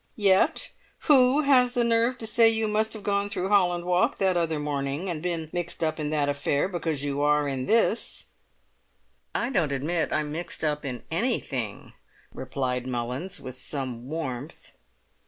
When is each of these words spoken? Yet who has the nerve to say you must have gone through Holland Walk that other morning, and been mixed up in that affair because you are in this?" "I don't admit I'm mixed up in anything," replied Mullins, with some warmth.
Yet 0.17 0.71
who 1.01 1.41
has 1.41 1.75
the 1.75 1.83
nerve 1.83 2.17
to 2.17 2.25
say 2.25 2.49
you 2.49 2.67
must 2.67 2.93
have 2.93 3.03
gone 3.03 3.29
through 3.29 3.49
Holland 3.49 3.85
Walk 3.85 4.17
that 4.17 4.35
other 4.35 4.57
morning, 4.59 5.07
and 5.11 5.21
been 5.21 5.47
mixed 5.53 5.83
up 5.83 5.99
in 5.99 6.09
that 6.09 6.27
affair 6.27 6.67
because 6.67 7.03
you 7.03 7.21
are 7.21 7.47
in 7.47 7.67
this?" 7.67 8.25
"I 9.35 9.51
don't 9.51 9.71
admit 9.71 10.11
I'm 10.11 10.31
mixed 10.31 10.63
up 10.63 10.85
in 10.85 11.03
anything," 11.11 11.93
replied 12.33 12.87
Mullins, 12.87 13.39
with 13.39 13.59
some 13.61 14.09
warmth. 14.09 14.71